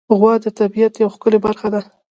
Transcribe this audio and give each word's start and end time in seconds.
غوا 0.17 0.33
د 0.43 0.47
طبیعت 0.59 0.93
یوه 1.01 1.13
ښکلی 1.15 1.39
برخه 1.45 1.67
ده. 1.73 1.81